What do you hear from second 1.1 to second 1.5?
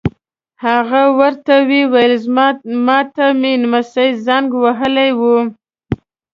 ور